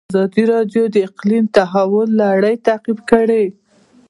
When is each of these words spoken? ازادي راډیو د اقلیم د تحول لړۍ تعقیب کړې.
ازادي 0.11 0.43
راډیو 0.53 0.83
د 0.93 0.97
اقلیم 1.09 1.45
د 1.49 1.53
تحول 1.57 2.09
لړۍ 2.21 2.55
تعقیب 2.67 2.99
کړې. 3.11 3.43